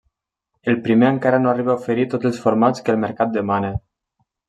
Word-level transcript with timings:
El 0.73 0.79
primer 0.87 1.09
encara 1.17 1.41
no 1.45 1.53
arriba 1.53 1.73
a 1.75 1.77
oferir 1.83 2.09
tots 2.17 2.33
els 2.33 2.43
formats 2.49 2.87
que 2.89 2.97
el 2.97 3.01
mercat 3.07 3.41
demana. 3.41 3.75